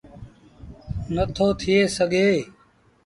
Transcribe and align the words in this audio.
نٿو 1.13 1.47
ٿئي 1.59 1.77
سگھي۔ 1.95 2.29